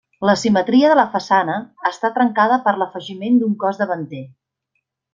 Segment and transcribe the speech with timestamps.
[0.27, 1.57] La simetria de la façana
[1.91, 4.27] està trencada per l'afegiment d'un cos davanter.